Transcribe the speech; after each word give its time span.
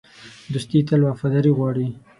دوستي 0.53 0.79
تل 0.87 1.01
وفاداري 1.09 1.51
غواړي. 1.57 1.87